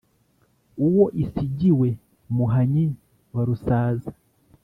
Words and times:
uwo 0.87 1.05
isigiwe 1.23 1.89
muhanyi 2.35 2.85
wa 3.33 3.41
rusaza 3.47 4.11